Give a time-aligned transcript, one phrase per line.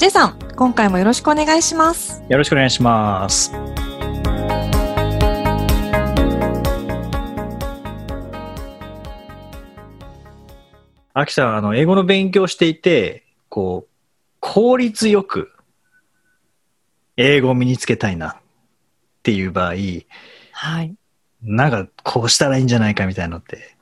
[0.00, 2.22] J さん、今回もよろしくお願いします。
[2.30, 3.52] よろしくお願いします
[11.12, 13.90] あきさんあの英語の勉強していてこう
[14.40, 15.50] 効率よく
[17.16, 18.36] 英語を身につけたいなっ
[19.22, 19.74] ていう場合
[20.52, 20.94] はい。
[21.42, 23.76] なんかこうしたらいいんじゃないかみたいなのって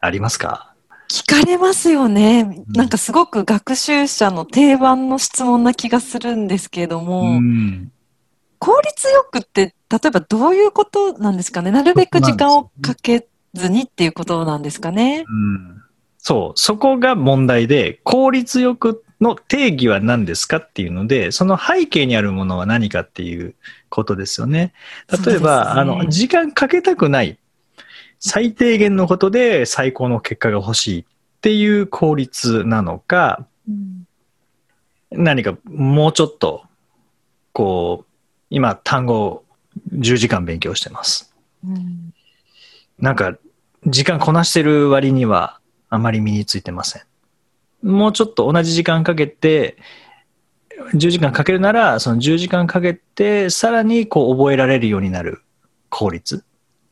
[0.00, 0.73] ありますか？
[1.10, 2.42] 聞かれますよね。
[2.42, 2.64] ん。
[2.74, 7.90] なんかすごく学習者の定番の質問な気がするんですけれども、ん。
[8.58, 11.70] 効率よくって、例えばどういうことなんですかね？
[11.70, 15.24] なるべく時間をかけずにっていうことなんですかね？
[15.28, 15.82] うん。
[16.18, 23.54] そう、そこが問題で、効率よくの定義は何ですかっていうので、その背景にあるものは何かっていう
[23.90, 24.72] ことですよね。
[25.26, 25.80] 例えば、ね。
[25.80, 27.38] あの、時間かけたくない。
[28.26, 31.04] 最低限のことで最高の結果が欲しいっ
[31.42, 34.06] ていう効率なのか、うん
[35.16, 36.64] 何かもうちょっと、
[37.52, 38.12] こう、
[38.50, 39.44] 今単語を
[39.92, 41.32] 10時間勉強してます。
[41.64, 42.12] うん
[42.98, 43.36] なんか、
[43.86, 47.02] 時間こなしてる割にはあまり身についてません。
[47.82, 49.76] もうちょっと同じ時間かけて、
[50.94, 55.42] 10時間かけるなら、その10時間かけて、さらにこう覚えられるようになる
[55.90, 56.44] 効率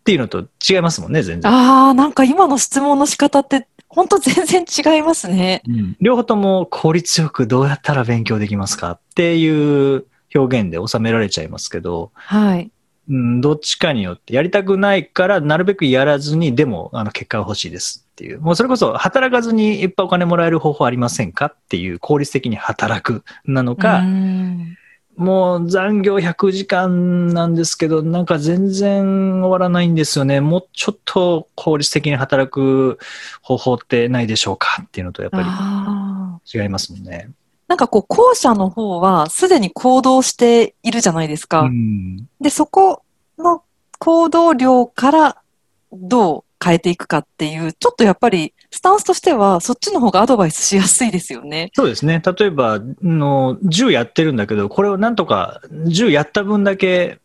[0.03, 1.49] っていうのと違いますもんね、全然。
[1.51, 5.63] ああ、なんか今の質問の仕方って本当全然違いますね。
[5.69, 12.73] うん両方とも効率よくどうやったら勉強できますかっていう表現で収められちゃいますけど、はい。
[13.09, 24.77] うん、どっちかによってやりたくないからなるべくやらずにでもあの結果が欲しいですっていうもうそれこそ働かずにいっぱいお金もらえる方法ありませんかっていう効率的に働くなのか、うん
[25.17, 32.99] もう残業100時間なんですけどなんか全然終わらないんですよねもうちょっと効率的に働く
[33.43, 37.31] 方法ってないでしょうかっていうのとやっぱり違いますもんね。
[37.69, 41.63] なんかこう、後者の方はすでに行動しているじゃないですか。
[41.63, 43.03] うんで、そこ
[43.39, 43.63] の
[43.99, 45.43] 行動量から
[45.91, 51.71] どう変えていくかっていう、ちょっとやっぱりスタンスとしてはそっちの方がアドバイスしやすいですよね。
[51.75, 52.23] そうですね。
[52.25, 57.19] 例えば、あの10やってるんだけど、これをなんとか10やった分だけ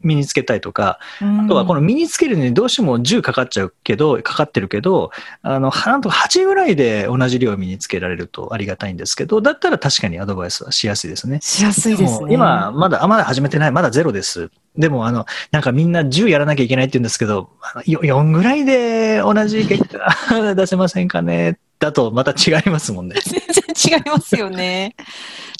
[0.00, 5.10] 身につけたいとか、ああとはこの身につけるのにどうしても10かかっちゃうけど、かかってるけど、
[5.42, 11.40] あの、なんとか8ぐらいで同じ量身につけられるとありがたいんですけど、だったら確かにアドバイスはしやすいですね。
[11.42, 12.32] しやすいですね。
[12.32, 14.50] 今、まだ、あ、まだ始めてない、まだゼロです。
[14.78, 21.58] でも、あの、なんかみんな10やらなきゃいけないって言うんですけど、あのよ4ぐらいで同じ結果 出せませんかね？
[21.80, 23.16] だとまた違いますもんね。
[23.24, 23.40] 全
[23.76, 24.94] 然違いますよね。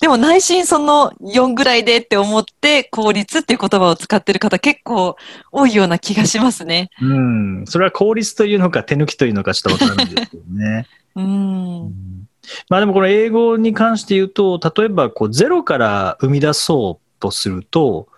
[0.01, 5.17] でも内心その4ぐらいでって思って効率っていう言葉を使ってる方結構
[5.51, 6.91] 多いような気がしますね。
[7.01, 7.65] うん。
[7.67, 10.87] それは効率というのか手抜きというのかちょっとわからないですけどね。
[11.17, 11.93] うん。
[12.69, 18.09] まあでもこの英語に関して言うと、例えばこうゼロから生み出そうとすると、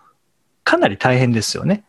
[0.71, 1.83] かなり大変ですよね。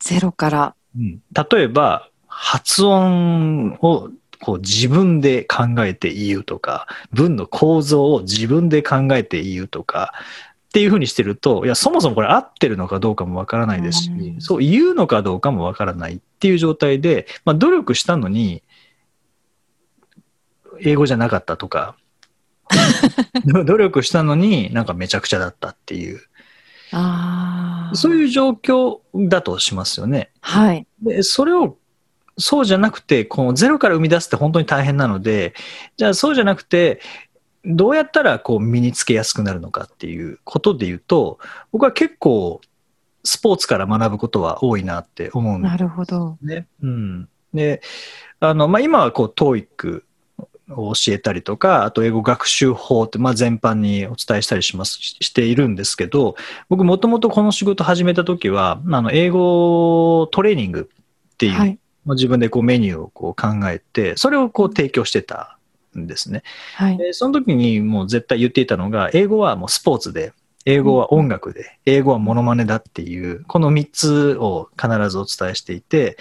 [0.00, 0.74] ゼロから。
[0.96, 10.12] うん、例えば、発音をこう自分で考えて言うとか、文の構造を自分で考えて言うとか、
[10.66, 18.64] っていうふうにしてると、いや、そもそもこれ合ってるのかどうかもわからないですし、うんそう言うのかどうかもわからないっていう状態で、まあ、努力したのに、
[20.80, 21.94] 英語じゃなかったとか、
[23.64, 26.20] 努力したのになんかめちゃくちゃだったっていう、
[26.90, 27.37] ああ。
[27.94, 30.30] そういう状況だとしますよね。
[30.40, 30.86] はい。
[31.02, 31.76] で、それを、
[32.36, 35.54] そうじゃなくて、このゼロから生み出すって本当に大変なので、
[35.96, 37.00] じゃあそうじゃなくて、
[37.64, 41.38] どうやったらこう身につけやすくなるのかっていうことで言うと、
[41.72, 42.60] 僕は結構
[43.24, 46.38] スポーツから学ぶことは多いなって思うんでなるほど。
[46.40, 46.66] すね。
[46.82, 47.28] うん。
[47.52, 47.82] で、
[48.40, 50.02] あの、まあ、今はこう、TOEIC
[50.70, 56.36] を教えたりとか、あと英語学習法って、まあ、全般にお伝えしたりします、ししているんですけど、
[56.68, 60.90] 僕もともとこの仕事始めた時は、あの、英語トレーニング
[61.34, 61.78] っていう、はい。
[62.06, 65.58] 自分でこうメニューをこう考えて、それをこう提供してた
[65.96, 66.42] んですね。
[66.74, 66.96] はい。
[66.96, 70.32] でその時にもう絶対言っていたのが、英語はもうスポーツで、
[70.64, 76.18] 英語は音楽で、英語はモノマネだっていう、この3つを必ずお伝えしていて、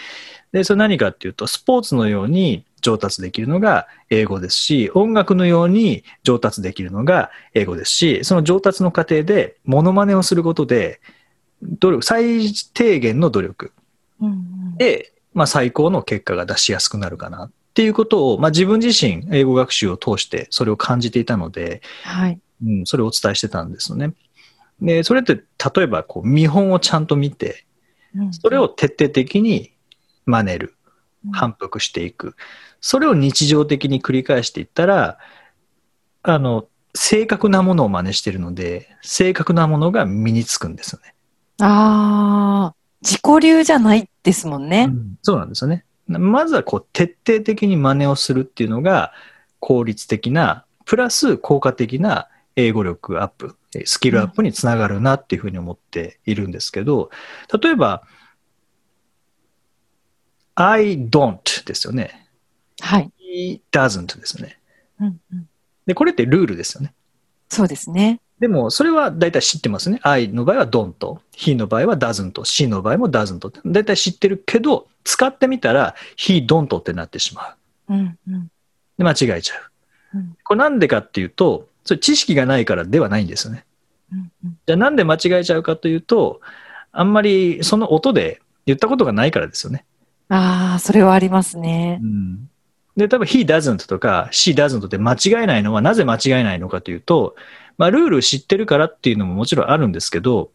[0.54, 11.02] で、それ何かっていうと、スポーツのように上達できるのが英語ですし、音楽のように上達できるのが英語ですし、その上達の過程でモノマネをすることで、
[11.62, 13.74] 努力、最低限の努力
[14.78, 22.40] で、まあ、最高の結果が出しやすくなるかなっていうことを、まあ、自分自身英語学習を通してそれを感じていたので、はい。
[22.64, 24.14] うん、それをお伝えしてたんですよね。
[24.82, 27.66] で、それって例えばこう見本をちゃんと見て、
[28.16, 29.74] うんそれを徹底的に
[30.26, 30.72] 真似る。
[30.72, 30.78] うん
[31.32, 32.36] 反復していく。
[32.82, 35.18] それを日常的に繰り返していったら、
[36.24, 41.14] あの、正確なものを真似してるので、正確なものが身につくんですよね。
[41.60, 44.90] ああ、自己流じゃないですもんね。
[45.22, 45.86] そうなんですよね。
[46.08, 49.12] まずはこう徹底的に真似をするっていうのが
[49.60, 57.10] 効率的な、プラス効果的な英語力アップ、えスキルアップにつながるなっていうふうに思っているんですけど、
[57.62, 58.04] 例えば、
[60.56, 62.27] I don't ですよね。
[62.80, 63.12] はい。
[63.20, 64.60] He doesn't ですよね。
[65.00, 65.50] うんうん
[65.88, 66.94] で、これってルールですよね。
[67.50, 68.20] そうですね。
[68.40, 70.00] でも、それは大体知ってますね。
[70.04, 71.20] I の場合は don't。
[71.36, 72.34] He の場合は doesn't。
[72.42, 73.62] She の場合も doesn't。
[73.66, 77.56] 大体知ってるけど、使ってみたら He don't ってなってしま
[77.90, 77.94] う。
[77.94, 78.52] うんうん
[78.98, 79.72] で、間違えちゃう。
[80.16, 83.66] うんこれなんでかっていうと、それ知識がないからではないんですよね。
[84.12, 86.42] うんうんじゃあなんで間違えちゃうかというと、
[86.92, 89.86] あんまりその音で言ったことがないからですよね。
[90.30, 92.02] ああ、それはありますね。
[92.98, 97.36] で、多分 he doesn't とか she doesn't って間違えないのはなぜ間違えないのかというと、
[97.78, 100.52] まあルール知ってるからっていうのももちろんあるんですけど、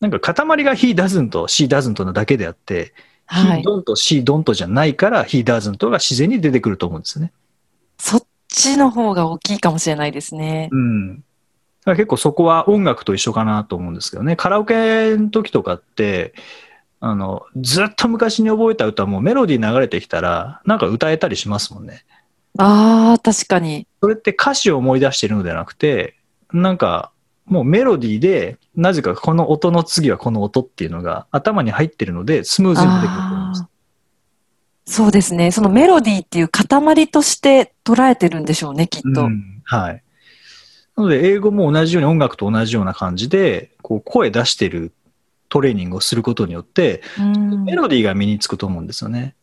[0.00, 2.94] なんか塊が he doesn't, she doesn't なだけであって、
[3.26, 3.64] は he い。
[3.64, 7.32] don't, she don't じゃないから he doesn't が自然に出てくると思うんですよね。
[7.98, 10.68] そっちの方が大きいかもしれないですね。
[10.70, 11.24] うん。
[11.84, 14.36] 結構そこは音楽と一緒かなと思うんですけどね。
[14.36, 16.32] カラオケの時とかって、
[17.04, 22.04] あの、ずっと昔に覚えた歌もメロディー流れてきたら、なんか歌えたりしますもんね。
[22.58, 23.88] ああ、確かに。
[24.00, 26.14] それって歌詞を思い出しているのではなくて、
[26.52, 27.10] なんか、
[27.44, 33.64] もうメロディーで、なぜかこの音の次はこの音っていうのが頭に入ってるので、スムーズに出てくると思います
[34.84, 35.50] そうですね。
[35.50, 39.22] そのメロディーっていう塊として捉えてるんでしょうね、きっと。
[39.22, 40.02] うんはい。
[40.96, 44.92] なので、英語も同じように音楽と同じような感じで、こう声出してる
[45.52, 49.34] トレーニングをすることによって、うんメロディーが身につくと思うんですよね。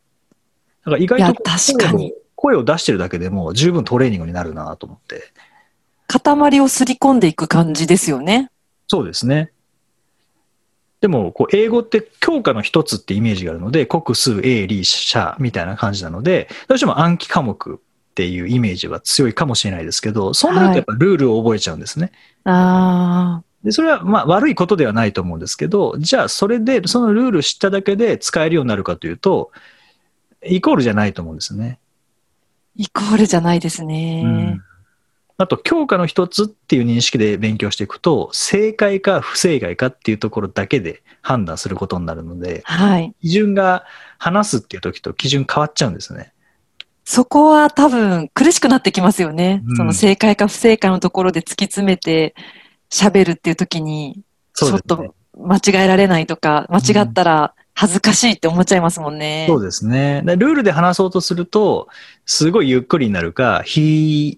[0.84, 5.32] だから意外と確かに声を出してるだけでも十分トレーニングになるなと思って。
[6.08, 8.50] 塊をすり込んでいく感じですよね。
[8.88, 9.52] そうですね。
[11.00, 22.12] でも、こう英語って教科の一つってイメージがあるので、国数、英、理、社みたいな感じなので、どうしても暗記科目っていうイメージは強いかもしれないですけど、そうなるとやっぱルールを覚えちゃうんですね。
[22.46, 29.52] ああ、で、それはまあ悪いことではないと思うんですけど、じゃあそれで、そのルール知っただけで使えるようになるかというと、
[30.44, 31.80] イコールじゃないと思うんですね。
[32.76, 34.22] イコールじゃないですね。
[34.26, 34.64] うん
[35.42, 43.16] あと、教科の一つっていう認識で勉強していくと、正解か不正解かっていうところだけで判断することになるので、はい。
[43.22, 43.86] 基準が
[44.18, 46.34] 話すっていう時と基準変わっちゃうんですね。
[47.06, 49.64] そこは多分苦しくなってきますよね。
[49.66, 52.36] うんその正解か不正解のところで突き詰めて
[52.92, 54.22] 喋るっていう時に、
[54.54, 59.46] ちょっと間違えられないとか、間違ったら恥ずかしいって思っちゃいますもんね。
[59.48, 60.22] そうですね。
[60.26, 61.88] でルールで話そうとすると、
[62.26, 64.38] すごいゆっくりになるか、he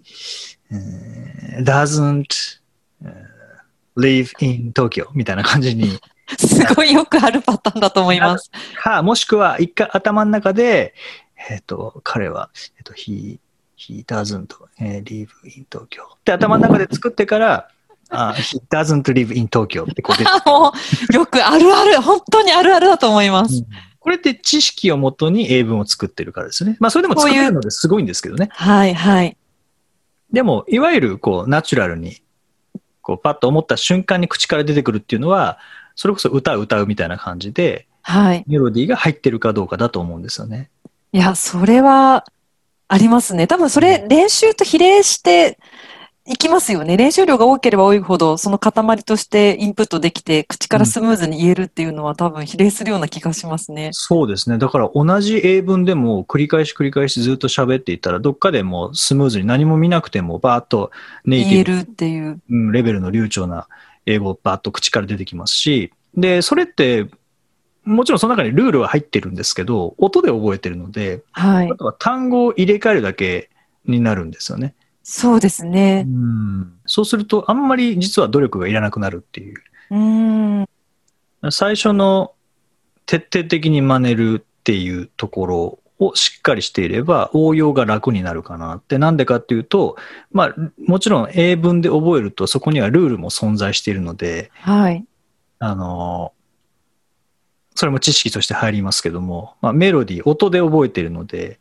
[0.71, 2.59] えー doesn't
[3.03, 3.31] えー
[3.97, 5.99] live in Tokyo みたいな感じに、
[6.37, 8.51] すごいよくあるパターンだと思います。
[8.81, 10.93] か、もしくは一回頭の中で、
[11.49, 13.39] えっ、と、彼は、えっ、と、he,
[13.77, 14.47] he doesn't、
[14.79, 15.87] えー live in Tokyo っ
[16.23, 17.69] て頭の中で作ってから、
[18.11, 20.73] あ he doesn't live in Tokyo ってこう も
[21.09, 23.63] う、よくあるある、本当にあるあるだと思います。
[23.99, 26.75] これって知識をもとに英文を作ってるからですね。
[26.79, 28.49] まあ、それでも作れるのですごいんですけどね。
[28.51, 29.37] はい、はい。
[30.31, 32.21] でも、いわゆる、こう、ナチュラルに、
[33.01, 35.59] こう、パッと思った瞬間に口から出てくるっていうのは、
[35.95, 38.43] それこそ歌う歌うみたいな感じで、はい。
[38.47, 40.69] メロディーが入ってるかどうかだと思うんですよね。
[41.11, 42.25] いや、それは
[42.87, 43.47] ありますね。
[43.47, 45.59] 多分それ練習と比例して
[46.31, 46.95] いきますよね。
[46.95, 53.89] 練習量が多ければ多いほど、その塊としてインプットできて、口からスムーズに言えるっていうのは多分比例するような気がしますね。
[53.91, 54.57] そうですね。
[54.57, 60.91] だから同じ英文でも繰り返し繰り返しずっと喋っていたら、どっかでもうスムーズに何も見なくてもバーッと
[61.25, 62.39] ネイティブ言えるっていう。
[62.49, 63.67] うんレベルの流暢な
[64.05, 67.07] 英語バーッと口から出てきますし、で、それって、
[67.83, 71.75] もちろんその中にルールは入ってるんですけど、音で覚えてるので、はいあ。
[71.75, 73.49] とは単語を入れ替えるだけ
[73.85, 74.75] になるんですよね。
[75.03, 76.05] そうですね。
[76.07, 79.57] うんそうすると、あんまり実は努力がいらなくなるっていう。
[79.91, 80.69] うーん。
[81.51, 82.33] 最初の
[83.05, 88.97] 徹底的に真似るっていうところをしっかりしていれば応用が楽になるかなって。
[88.97, 89.95] なんでかっていうと、
[90.31, 90.55] まあ、
[90.85, 95.05] もちろん英文で覚えるとそこにはルールも存在しているので、はい。
[95.59, 96.33] あの、
[97.75, 101.59] それも知識として入りますけども、まあ、メロディー、音で覚えているので、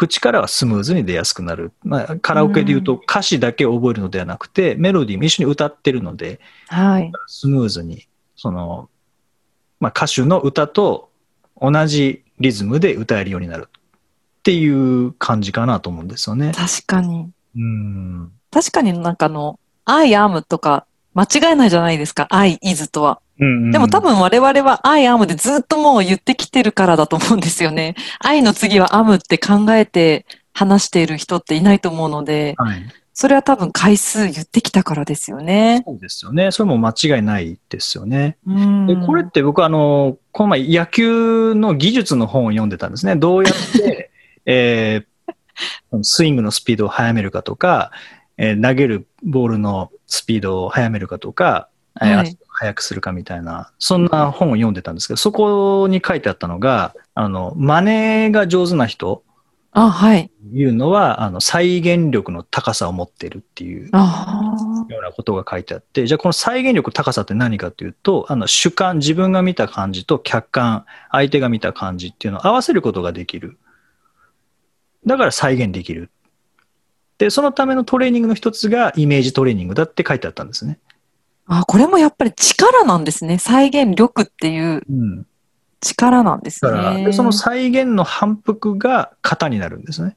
[0.00, 1.72] 口からはスムーズに出やすくなる。
[1.82, 7.12] まあ、カラオケで言うと歌詞だけを覚えるのではなくて、メロディーも一緒に歌ってるので、はい。
[7.26, 8.88] スムーズに、その、
[9.78, 11.10] まあ、歌手の歌と
[11.60, 16.52] 同じリズムで歌えるようになるっていう感じかなと思うんですよね。
[16.56, 17.30] 確かに。
[17.54, 18.32] うん。
[18.50, 22.26] 確かになんかあの、I am とか間違えないじゃないですか。
[22.30, 23.20] I is とは。
[23.40, 27.96] うんでも多、分我々は I am でずっともう言ってきてるからだと思うんですよね。
[28.20, 32.86] I の次は am って考えて話している人っていないと思うので、はい。
[33.12, 35.82] それは多分回数言ってきたからですよね。
[35.86, 36.50] そうですよね。
[36.52, 38.38] それも間違いないですよね。
[38.46, 43.16] うんでこれって僕あの、この前野球の技術の本を読んでたんですね。
[43.16, 44.10] どうやって、
[44.46, 45.04] えー
[46.02, 47.90] スイングのスピードを速めるかとか、
[48.38, 51.68] えー投げるボールのスピードを速めるかとか、
[52.00, 59.22] えーはい足を速くするかみたいな、そんな本を読んでたんですけど、そこに書いてあったのが、あの、真似が上手な人
[59.72, 60.30] あ、はい。
[60.52, 64.54] いうのは、あの、再現力の高さを持ってるっていうあ
[64.88, 73.58] ようなことが書いてあって、じゃあこの再現力高さって何かというと、あの主観、自分が見た感じと客観、相手が見た感じっていうのを合わせることができる。
[75.06, 76.10] だから再現できる。
[77.18, 80.80] で、そのためのトレーニングの一つがイメージトレーニングだって書いてあったんですね。
[81.50, 81.60] あ。
[81.60, 83.38] あ、これもやっぱり力なんですね。
[83.38, 85.26] 再現力っていううん。
[85.80, 87.04] 力なんですだから、ね。
[87.06, 90.16] でその再現の反復が型になるんですね。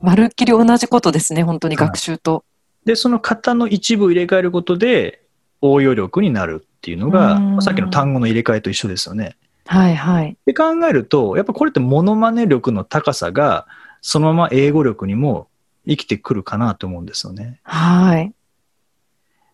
[0.00, 1.42] まるっきり同じことですね。
[1.42, 2.44] 本当に学習と。
[2.84, 5.22] で、その型の一部を入れ替えることで
[5.60, 9.36] 応用力になるっていうのが、さっきの単語の入れ替えと一緒ですよね。
[9.66, 10.30] はいはい。
[10.30, 13.66] って考えると、やっぱこれってモノマネ力の高さが、
[14.00, 15.48] そのまま英語力にも
[15.86, 17.60] 生きてくるかなと思うんですよね。
[17.64, 18.32] はい。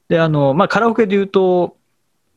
[0.09, 1.77] で、あの、まあ、カラオケで言うと、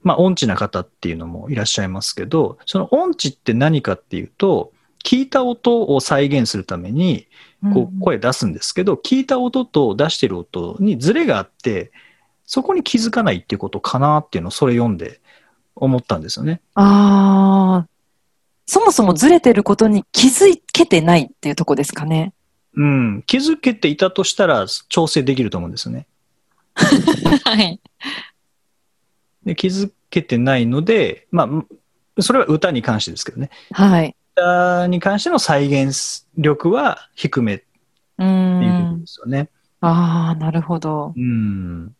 [0.03, 4.71] まあ、音痴な方っていうのもいらっしゃいますけど、その音痴って何かっていうと、
[5.03, 7.27] 聞いた音を再現するために、
[7.74, 11.91] こう声出すんですけど、聞いた音と出してる音にズレがあって、
[12.45, 15.19] そこに気づかないっていうことかなっていうのをそれ読んで
[15.75, 16.62] 思ったんですよね。
[16.75, 17.88] ああ。
[18.65, 22.33] そもそもずれてることに気づけてないっていうとこですかね。
[22.75, 23.24] うん。
[23.25, 26.05] 気づけていたとしたら調整できると思うんですよね。
[27.43, 27.79] はい。
[29.46, 31.50] で気づけてないので、ま
[32.17, 33.50] あ、それは歌に関してですけどね。
[33.72, 34.15] はい。
[34.36, 37.65] 歌に関しての再現力は低めって
[38.19, 39.07] ういうことんで。
[39.07, 39.50] すよね。
[39.81, 41.13] ああ、なるほど。
[41.15, 41.96] うん。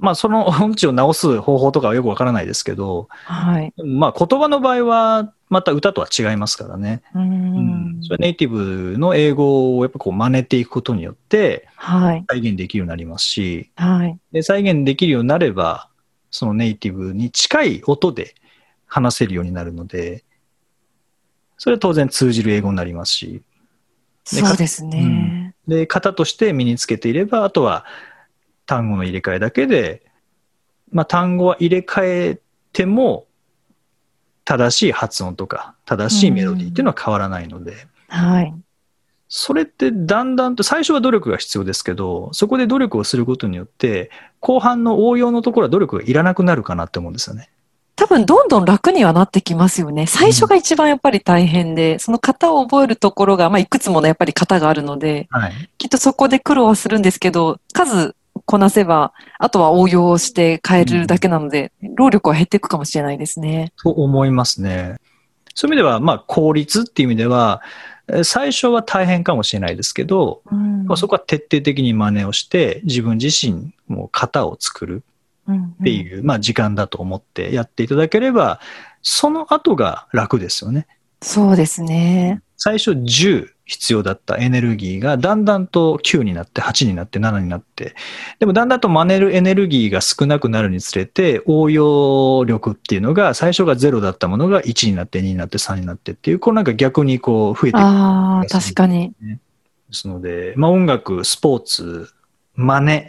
[0.00, 3.72] まあ、その音痴を直す方法とかはよくわからないですけど、はい。
[3.84, 7.02] まあ、言葉の場合は、また歌とは違いますからね。
[7.14, 8.02] ううんん。
[8.02, 12.24] それはネイティブの英語をやっぱこう真似ていくことによってはい。
[12.28, 14.18] 再現できるようになりますし、はい。
[14.32, 15.88] で再現できるようになれば、
[16.30, 18.34] そのネイティブに近い音で
[18.86, 20.24] 話せるようになるので、
[21.58, 23.42] それは当然通じる英語になりますし、
[24.24, 25.54] そうですね。
[25.66, 27.84] で、型として身につけていれば、あとは
[28.70, 30.00] 単語の入れ替えだけで、
[30.92, 32.40] まあ単語は入れ替え
[32.72, 33.26] ても、
[34.44, 38.54] 正しい発音とか、正しいメロディーっていうのは変わらないので、はい。
[39.28, 47.50] それってだんだんと、最初は努力が必要ですけど、そこで努力をすることによって、後半の応用のところは努力がいらなくなるかなって思うんですよね。
[47.96, 50.06] 多分どんどん楽にはなってきますよね。
[50.06, 55.52] 最初が一番やっぱり大変で、その型を覚えるところが、まあ、いくつものやっぱり型があるので、はい。
[55.76, 58.14] きっとそこで苦労はするんですけど、数
[58.50, 63.72] こなせば、あとは応用して変えるだけなので、労力は減っていくかもしれないですね。
[63.80, 64.96] と思いますね。
[65.54, 75.04] そういう意味では、まあ、効率っていう意味では、えー最初は大変かもしれないですけど、うんまあそこは徹底的に真似をして、自分自身も型を作る
[75.46, 78.58] うんっていう、まあ、時間だと思ってやっていただければ、
[79.00, 80.88] その後が楽ですよね。
[81.22, 82.42] そうですね。
[82.62, 87.94] 最初10必要だったエネルギーがだんだんと9になって8になって7になって
[88.38, 99.14] でもだんだんと真似るエネルギーが少なくなるにつれて応用力っていうのが最初が0だったものが1になって2になって3になってっていうこうなんか逆にこう増えていくああ、確かに。
[99.22, 99.38] で
[99.92, 102.10] すので、まあ、音楽スポーツ
[102.56, 103.08] 真似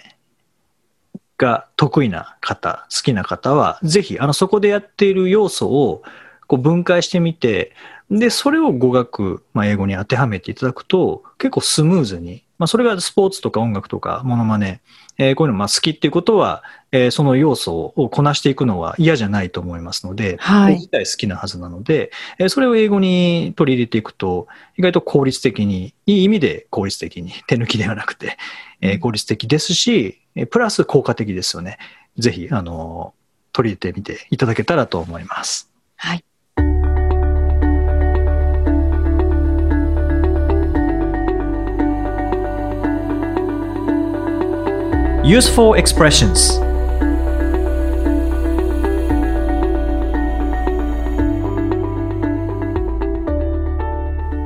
[1.37, 6.03] が得意な方好きな方はぜひあのそこでやっている要素を
[6.47, 7.73] こう分解してみて
[8.11, 14.81] でそれを語学、まあ、英語に当てはめていただくと結構スムーズにまあ、それがスポーツとか音楽とかモノマネ、
[15.17, 28.37] えーこういうのまあ好きっていうことは、えーその要素をこなしていくのは嫌じゃないと思いますので、はい自体好きなはずなので、えーそれを英語に取り入れていくと、意外と効率的に、いい意味で効率的に、手抜きではなくて、
[28.81, 31.79] えー効率的ですし、えープラス効果的ですよね。
[32.19, 33.21] ぜひ、あのー
[33.53, 35.71] 取り入れてみていただけたらと思います。
[35.95, 36.23] はい。
[45.23, 46.59] Useful expressions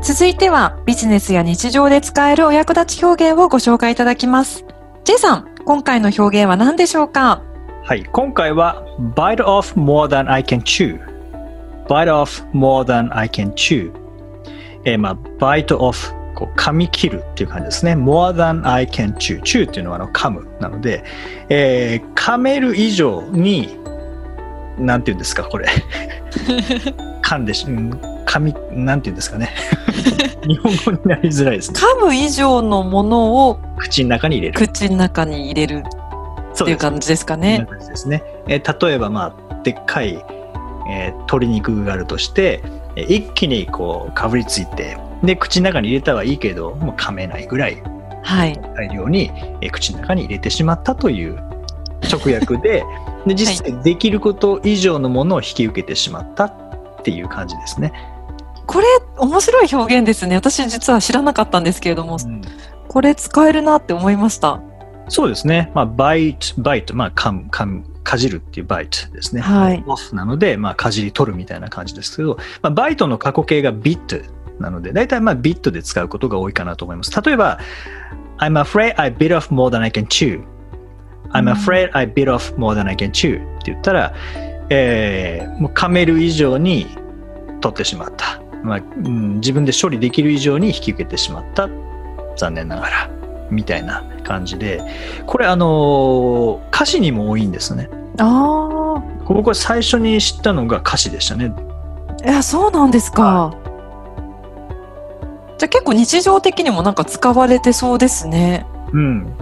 [0.02, 4.66] 続いてはビジネスや日常で使えるお役立ち表現をご紹介いただきます。
[5.06, 7.42] J さん、今回の表現は何でしょうか
[7.86, 8.84] はい、今回は
[9.16, 11.00] bite off more than I can chew
[11.88, 13.94] bite off more than I can chew
[14.84, 17.94] えーまあ bite off こう噛み切るっていう感じですね。
[17.94, 21.04] More than I can chew chew っていうのはあの噛むなので、
[21.50, 23.78] えー噛める以上に
[24.80, 25.68] なんていうんですかこれ。
[27.24, 27.92] 噛んでし、うん、
[28.26, 29.50] 噛みなんていうんですかね。
[30.48, 31.80] 日本語になりづらいですね。
[31.80, 34.60] 噛む以上のものを口の中に入れる。
[34.60, 35.84] 口の中に入れる
[36.54, 37.66] っていう感じですかね。
[37.70, 38.24] 感じですね。
[38.48, 40.24] えー例えば、まあ、でっかい、
[40.90, 42.62] えー鶏肉があるとして、
[42.96, 47.82] えー一気にこうかぶりついて、で、口の中に入れたはいいけど、もう噛めないぐらい
[48.24, 48.60] はい。
[48.76, 51.36] 大量に、えー口の中に入れてしまったという
[52.12, 52.84] 直訳で、
[53.26, 56.54] で実際できること以上のものを引き受けてしまったっ
[57.04, 57.94] ていう感じですね。
[58.66, 58.86] これ
[59.18, 60.36] 面白い表現ですね。
[60.36, 62.42] 私実は知らなかったんですけれども、うん
[62.88, 64.62] これ使えるなって思いました。
[65.10, 65.70] そうですね。
[65.74, 69.42] まあ、バイト、バイト、まあ、噛む、噛む、かじるっていうバイトですね。
[69.42, 74.18] はいなので、まあ、かじり取るみたいな感じですけど、まあ、バイトの過去形がビット
[74.60, 77.12] なので、大体まあ、ビットで使うことが多いかなと思います。
[77.22, 77.60] 例えば、
[78.38, 80.40] I'm afraid I bit off more than I can chew.
[80.40, 80.46] うん
[81.32, 83.44] I'm afraid I bit off more than I can chew.
[83.60, 84.14] って言ったら、
[84.70, 86.88] えーもう噛める以上に
[87.62, 88.40] 取ってしまった。
[88.64, 91.70] まあうん、自分で処理できる以上に引き受けてしまった。
[92.38, 93.10] 残念ながら。
[93.52, 94.82] みたいな感じで、
[95.26, 97.90] これあのー歌詞にも多いんですね。
[98.20, 101.54] あ僕は最初に知ったのが歌詞でしたね。
[102.24, 103.56] あ、いや、そうなんですか。
[105.58, 108.66] じゃあ結構日常的にもなんか使われてそうですね。
[108.92, 109.34] うん。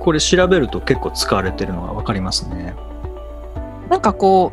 [0.00, 2.74] これ調べると結構使われてるのがわかりますね。
[3.88, 4.52] なんかこ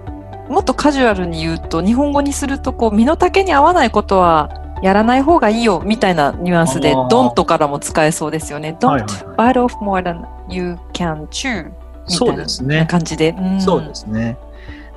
[0.49, 4.49] う、もっとカジュアルに言うと、日本語にするとこう、身の丈に合わないことは
[4.81, 8.77] やらない方がいいよみたいなニュアンスでドンとからも使えそうですよね。
[8.81, 11.71] はい Don't はい bite off more than you can chew み
[12.07, 13.31] そうたいですねな感じで。
[13.31, 14.37] んそうですね。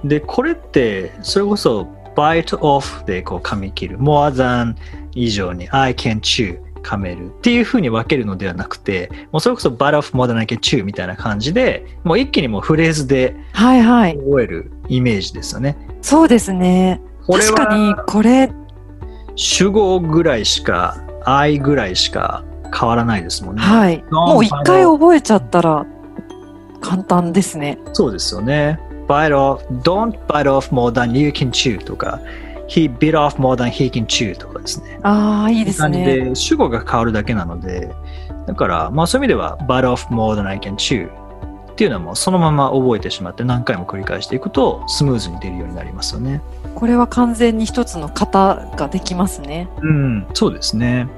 [0.04, 3.98] で、これって、それこそ、bite off でこう噛み切る。
[3.98, 4.74] more than
[5.14, 14.16] 以上に I can chew 噛めるっていうふうに分けるのではなくて、もうそれこそ bite off more than I can chew みたいな感じで、もう一気にもうフレーズではいはい。
[14.18, 15.76] 覚えるイメージですよね。
[16.02, 17.00] そうですね。
[17.26, 18.52] 確かには、これ、
[19.34, 22.44] 主語ぐらいしか、I ぐらいしか
[22.78, 23.62] 変わらないですもんね。
[23.62, 24.04] はい。
[24.10, 25.86] もう一回覚えちゃったら
[26.82, 27.78] 簡単ですね。
[27.94, 28.78] そうですよね。
[29.08, 32.20] bite off, don't bite off more than you can chew とか、
[32.66, 34.98] he bit off more than he can chew とかですね。
[35.02, 36.04] ああ、いいですね。
[36.04, 37.94] で主語が変わるだけなので、
[38.46, 41.08] だから、まあそういう意味では、bite off more than I can chew
[41.74, 46.40] っていうのはもうそのまま覚えてしまって何回も繰り返していくとスムーズに出るようになりますよね。
[46.76, 49.68] これは完全に一つの型ができますね。
[49.82, 51.08] うん、そうですね。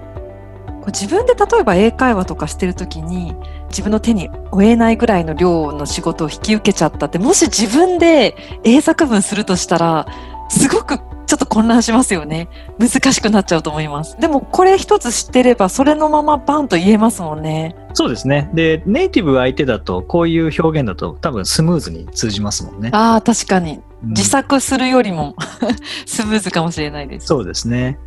[0.81, 3.37] こう自分で例えば英会話とかしてるときに
[3.69, 10.07] 自分の手に負えないぐらいの量の仕事を引き受けちゃったってもし自分で英作文するとしたら
[10.49, 12.49] すごくちょっと混乱しますよね。
[12.79, 14.17] 難しくなっちゃうと思います。
[14.21, 17.75] でもこれ一つ知ってればそれのままバンと言えますもんね。
[17.95, 18.51] そうですね。
[18.55, 22.91] で、ネイティブ相手だとこういう表現だと多分スムーズに通じますもんね。
[22.93, 23.81] ああ確かに。
[24.05, 24.09] うん。
[24.11, 25.35] 自作するよりも
[26.07, 27.27] スムーズかもしれないです。
[27.27, 27.99] そうですね。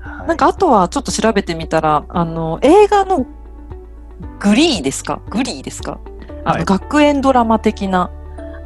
[0.00, 0.28] はい。
[0.28, 3.26] なんかあとはちょっと調べてみたら、あの、映画の
[4.40, 5.20] グリーですか？
[5.30, 5.98] グリーですか？
[6.44, 6.64] あの、はい。
[6.64, 8.10] 学園ドラマ的な、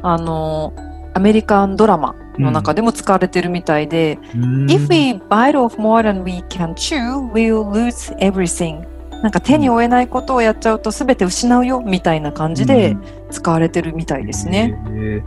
[0.03, 0.73] あの、
[1.13, 8.85] アメリカンドラマの中でも使われてるみたいで、うん If we bite off more than we can chew, we'll lose everything.
[9.21, 12.97] なんか手に負えないことをやっちゃうと全て失うよみたいな感じで
[13.29, 14.73] 使われてるみたいですね。
[14.87, 15.23] へー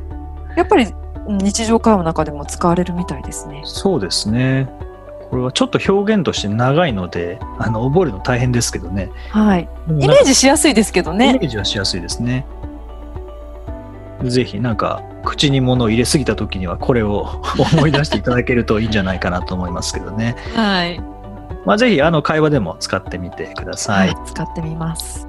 [0.56, 0.86] やっぱり
[1.26, 3.62] うん日常会話の中でも使われるみたいですね。
[3.64, 4.68] そうですね。
[5.30, 9.10] これはちょっと表現として長いので、あの覚えるの大変ですけどね。
[9.30, 9.68] はい。
[9.88, 11.38] イイメージしやすいですけどイメね。
[11.42, 12.46] ージはしやすいですね。
[14.24, 17.42] ぜひなんか口に物を入れすぎた時にはこれを
[17.74, 20.36] 思い出していただけるといいんじゃないかなと思いますけどね。
[20.54, 21.00] はい。
[21.64, 24.08] まあ、ぜひあの会話でも使ってみてください。
[24.08, 25.26] はい、使ってみます。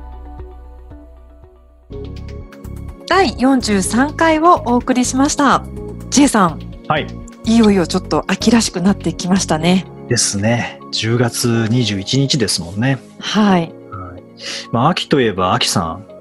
[3.08, 5.64] 第43回をお送りしました。
[6.10, 7.08] J さん、はい。
[7.46, 9.86] いよいよちょっと秋らしくなってきましたね。
[10.10, 10.80] ですね。
[10.92, 12.98] 10月21日ですもんね。
[13.20, 13.72] はい。
[13.92, 14.24] はい。
[14.72, 16.15] まあ、秋といえば秋さん。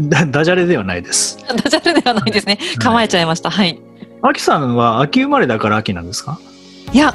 [0.00, 1.38] だダジャレではないです。
[1.62, 2.58] ダジャレではないですね。
[2.78, 3.50] 構えちゃいました。
[3.50, 3.80] はい。
[4.22, 6.38] 秋さんは秋生まれだから秋なんですか？
[6.92, 7.14] いや、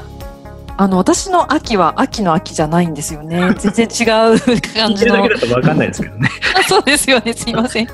[0.77, 3.53] あの、私の秋は秋の秋じゃないんですよね。
[3.59, 4.03] 全然違
[4.35, 5.29] う感じのだけ。
[5.35, 6.29] だと分かんないですけどね。
[6.59, 7.33] あ そうですよね。
[7.33, 7.87] すいません。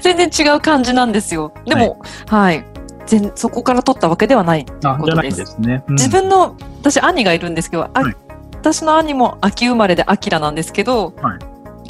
[0.00, 1.52] 全然違う感じなんですよ。
[1.66, 2.64] でも、はい。
[3.06, 4.64] 全そこから取ったわけではない。
[4.64, 5.82] ことですですね。
[5.88, 8.16] うん自分の、私兄がいるんですけど、あはい
[8.62, 11.38] 私の兄も秋生まれで秋らなんですけど、はい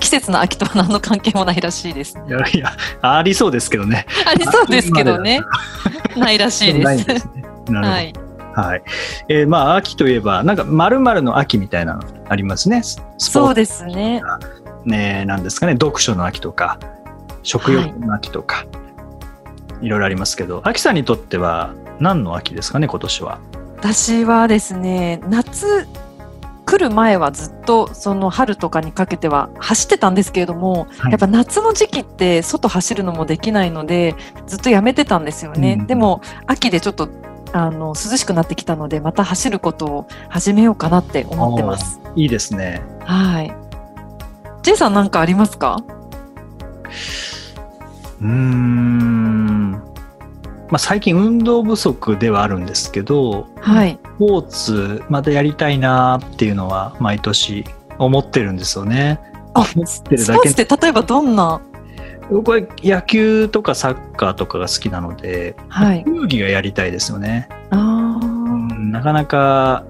[0.02, 2.18] 季節の秋とは何の関係もないらしいです。
[2.28, 4.04] いやいや、ありそうですけどね。
[4.26, 5.40] ありそうですけどね。
[6.16, 7.28] ないらしいです。
[7.72, 8.12] はい。
[8.54, 8.82] はい。
[9.28, 12.82] えーまあ、秋といえば、なんか、〇〇の秋みたいなのありますね。
[13.16, 14.20] そうですね。
[14.82, 15.74] ツ、ね、なんですかね。
[15.74, 16.80] 読書の秋とか、
[17.44, 18.66] 食欲の秋とか、
[19.80, 23.38] い、ろいろありますけど、秋さんにとっては何の秋ですかね、今年は。
[23.78, 25.86] 私はですね、夏
[26.72, 34.14] 来る前はずっとその春とかにかけては走ってたんですけれども、はいやっぱ夏の時期って外走るのもできないので
[34.46, 35.76] ずっとやめてたんですよね。
[35.78, 37.10] うんでも秋でちょっと
[37.52, 42.00] あの涼しくなってきたのでまた走ることを始めようかなって思ってます。
[42.16, 42.82] いいですね。
[43.04, 43.54] はい。
[44.62, 45.84] J さんなんかありますか？
[48.22, 49.72] うーん。
[49.72, 53.98] まあ、最近運動不足ではあるんですけど、はい。
[54.22, 57.64] スポーツまたやりたいなっていうのは毎年
[57.98, 59.18] 思ってるんですよね。
[59.52, 61.60] あ、思スってるだけポーツって例えばどんな？
[62.30, 66.04] 僕は野球とかサッカーとかが好きなので、はい。
[66.04, 67.48] 球技がやりたいですよね。
[67.70, 69.84] あうあ、んなかなか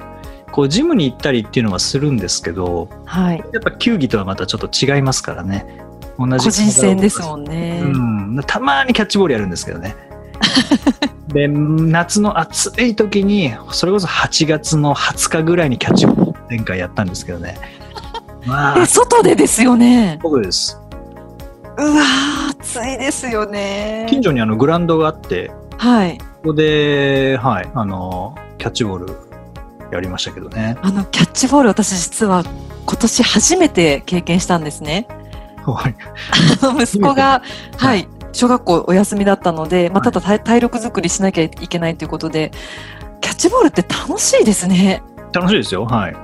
[0.50, 3.38] こうジムに行ったりっていうのはするんですけど、はい。
[3.52, 5.84] やっぱ球技とはまたちょっと違いますからね。
[6.18, 7.82] 同じ個人戦ですもんんね。
[7.84, 9.94] うん、たまにキャッチボールやるんですけどね。
[11.28, 17.58] で夏の暑い時にそれこそ8月の20日ぐらいにキャッチボール前回やったんですけどね。
[18.44, 20.18] まえ、あ、外でですよね。
[20.22, 20.78] そうです。
[21.78, 24.06] うわー、暑いですよね。
[24.08, 26.18] 近所にあのグラウンドがあって、はい。
[26.18, 29.16] ここで、はい、あの、キャッチボール
[29.90, 30.76] やりましたけどね。
[30.82, 32.44] あの、キャッチボール私実は
[32.84, 35.06] 今年初めて経験したんですね。
[35.64, 35.94] はい。
[36.62, 37.42] あの息子が、は
[37.76, 42.50] はいい、小学校お休みだったので、まあ、はいただ体体力作りしなきゃいけないということで、
[43.20, 45.02] キャッチボールって楽しいですね。
[45.32, 45.86] 楽しいですよ。
[45.86, 46.16] はい。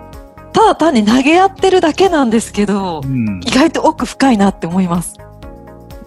[0.53, 3.41] ただ単に投げ合ってるだけなんですけどう、ん。
[3.45, 5.17] 意外と奥深いなって思います。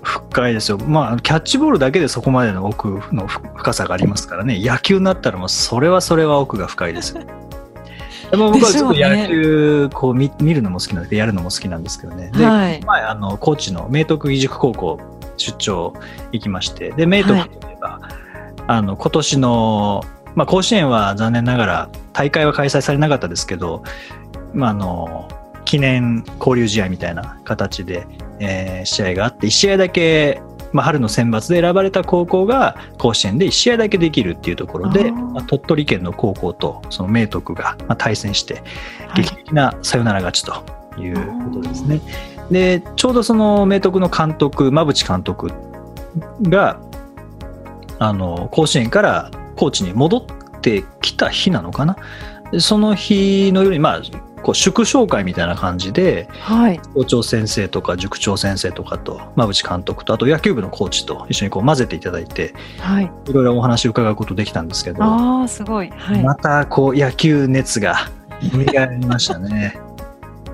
[0.02, 0.78] 深いですよ。
[0.80, 4.60] まあ、キャッチボールだけでそこまでの奥の深さがありますからね。
[4.62, 7.22] 野球になったらもう、それはそれは奥が深いですよ。
[8.32, 12.32] でも僕はちょっと野球、こう見見るのも好きなんでやるのも好きなんですけどね。
[12.34, 12.82] で、はい。
[12.82, 15.00] 前、あの、高知の明徳義塾高校
[15.42, 15.94] 出張
[16.32, 18.00] 行きまして、で、明徳といえば、
[18.68, 20.04] あの、今年の、
[20.36, 23.84] まあ、甲子園は残念ながら大会は開催されなかったですけど、
[24.54, 25.28] まあ、あの、
[25.66, 28.08] 記念交流試合みたいな形で、
[28.40, 30.42] えー試合があって、1試合だけ、
[30.74, 38.56] まあ、春の選抜で選ばれた高校が甲子園で1試合だけできるっていうところで、まあ鳥取県の高校とその明徳がまあ対戦して、
[39.08, 39.24] はい。
[39.24, 40.64] 劇的なサヨナラ勝ちと
[41.00, 41.16] いう
[41.52, 42.02] ことですね。
[42.52, 45.50] で、ちょうどその明徳の監督、馬淵監督
[46.44, 46.80] が、
[47.98, 51.96] あの、甲子園から高知に戻ってきた日なのかな？
[52.52, 54.02] でその日の夜に、まあ、
[54.44, 56.80] こう祝勝会みたいな感じで、はい。
[56.80, 63.12] 校長先生とか塾長先生とかと、馬淵監督と、あと野球部のコーチと一緒にこう混ぜていただいて、はい。
[63.28, 65.90] いろいろお話を伺うことできたんですけど、ああ、すごい。
[65.92, 66.24] はい。
[66.24, 68.10] またこう野球熱が
[68.52, 69.80] 蘇りましたね。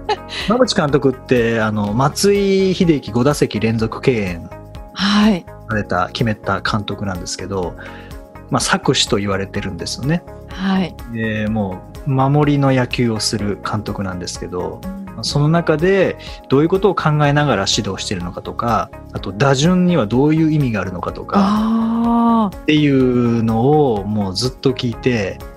[0.50, 4.50] 馬淵監督ってあの松井秀喜5打席連続敬遠
[4.93, 5.46] はい。
[5.70, 7.76] された決めた監督なんですけど、
[8.50, 10.24] まあ、作詞と言われてるんですよね。
[10.50, 10.96] はい。
[11.13, 14.80] でもう守りの野球をする監督なんですけど
[15.24, 16.17] その中で
[16.48, 22.52] どういうことを考えながら指導しているのかとかあと打順にはどういう意味があるのかとか。
[22.56, 25.57] っていうのをもうずっと聞いてうん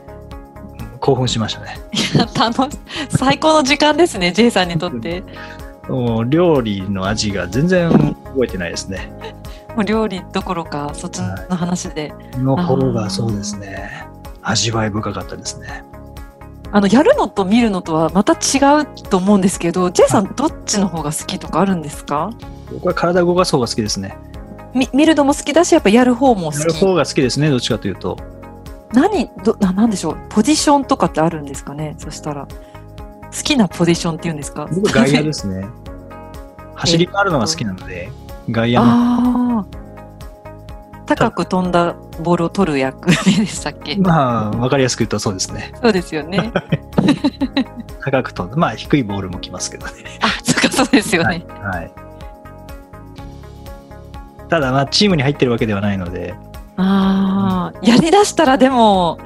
[1.10, 1.76] 興奮しましたね。
[2.14, 5.24] いや楽し最高の時間ですね、J さんにとって。
[5.88, 9.10] もう料理の味が全然覚えてないですね。
[9.74, 12.12] もう料理どころか、そっちの話で。
[12.38, 14.06] の方がそうですね。
[14.42, 15.82] 味わい深かったですね。
[16.70, 22.30] あの、やるのと見るのとはまた違うと思うんですけど、J さんどっちの方が好きとかあるんですか？
[22.72, 24.16] 僕は体動かす方が好きですね。
[24.72, 26.58] み見るのも好きだし、やっぱやる方も好き。
[26.60, 28.16] やる方が好きですね、どっちかというと。
[28.92, 30.16] 何、ど、な、なんでしょう？
[30.28, 31.94] ポジションとかってあるんですかね？
[31.98, 32.46] そしたら。
[32.46, 34.66] 好きなポジションっていうんですか？
[34.72, 35.66] 僕、外野ですね。
[36.74, 38.10] 走り回るのが好きなので、
[38.50, 39.66] 外野の。
[41.06, 43.14] 高く飛んだボールを取る役で
[43.46, 43.96] したっけ？
[43.96, 45.72] まあ、わかりやすく言うとそうですね。
[45.82, 46.52] そうですよね。
[48.02, 48.56] 高く飛んだ。
[48.56, 49.92] まあ、低いボールも来ますけどね。
[50.22, 51.44] あ、そっか、そうですよね。
[51.62, 51.92] はい。
[54.48, 56.34] ただ、まあ、チームに入ってるわけではないので、
[56.80, 59.18] ああ、やりだしたらでも、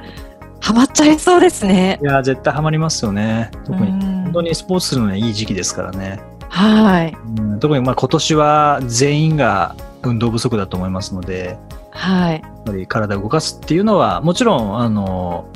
[0.59, 1.99] ハマっちゃいそうですね。
[2.01, 3.51] いや、絶対ハマりますよね。
[3.65, 6.19] 特に、うん本当にスポーツするのにはいい時期ですからね。
[6.49, 7.15] はい。
[7.37, 11.57] うん特にまあ今年は全員が運動不足だと思いますので、
[11.91, 12.41] はい。
[12.41, 15.47] やっぱり体を動かすっていうのは、もちろん、あの、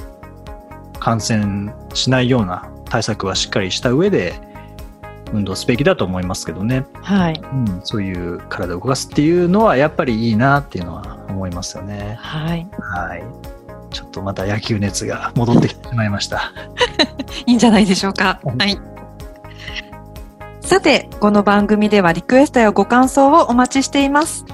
[1.00, 4.40] 感染しないような対策はしっかりした上で、
[5.34, 6.86] 運動すべきだと思いますけどね。
[7.02, 7.42] はい。
[7.42, 12.18] うん、そういう体を動かすっていうのは、やっぱりいいなっていうのは思いますよね。
[12.20, 12.68] はい。
[12.80, 13.24] はい。
[13.92, 16.52] ちょっとまた野球熱が戻ってきてしまいました。
[17.46, 18.39] いいんじゃないでしょうか。
[18.44, 18.80] うんはい。
[20.62, 24.46] さて、この番組ではリクエストやご感想をお待ちしています。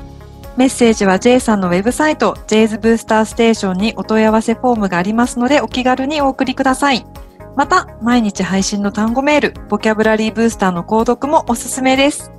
[0.55, 7.05] メッセージは J さんのウェブサイト、J's ブースターステーションにお問い合わせフォームがありますので、お気軽にお送りください。
[7.55, 12.31] また、毎日配信の単語メール、ボキャブラリーブースターの購読もおすすめです。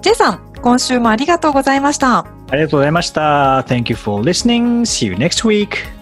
[0.00, 2.26] J さん、今週もありがとうございました。
[2.50, 3.64] ありがとうございました。
[3.68, 4.82] Thank you for listening.
[4.82, 6.01] See you next week.